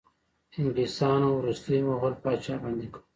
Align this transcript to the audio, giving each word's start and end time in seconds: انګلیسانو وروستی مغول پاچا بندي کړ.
انګلیسانو 0.57 1.27
وروستی 1.33 1.75
مغول 1.87 2.13
پاچا 2.23 2.55
بندي 2.61 2.87
کړ. 2.93 2.99